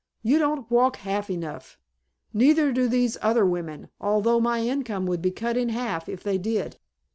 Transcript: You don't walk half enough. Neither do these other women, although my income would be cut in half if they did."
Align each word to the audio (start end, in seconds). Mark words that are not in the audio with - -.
You 0.23 0.39
don't 0.39 0.71
walk 0.71 0.95
half 0.95 1.29
enough. 1.29 1.77
Neither 2.33 2.71
do 2.71 2.87
these 2.87 3.19
other 3.21 3.45
women, 3.45 3.89
although 3.99 4.39
my 4.39 4.61
income 4.61 5.05
would 5.05 5.21
be 5.21 5.29
cut 5.29 5.57
in 5.57 5.69
half 5.69 6.09
if 6.09 6.23
they 6.23 6.39
did." 6.39 6.79